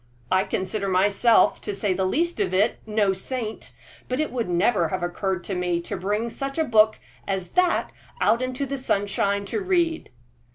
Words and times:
"I 0.31 0.45
consider 0.45 0.87
myself, 0.87 1.61
to 1.61 1.75
say 1.75 1.93
the 1.93 2.05
least 2.05 2.39
of 2.39 2.55
it, 2.55 2.79
no 2.87 3.13
saint; 3.13 3.71
but 4.09 4.19
it 4.19 4.31
would 4.31 4.49
never 4.49 4.87
have 4.87 5.03
occurred 5.03 5.43
to 5.43 5.53
me 5.53 5.79
to 5.81 5.95
bring 5.95 6.31
such 6.31 6.57
a 6.57 6.63
book 6.65 6.97
as 7.27 7.51
that 7.51 7.91
out 8.19 8.41
into 8.41 8.65
the 8.65 8.79
sunshine 8.79 9.45
to 9.45 9.61
read." 9.61 10.09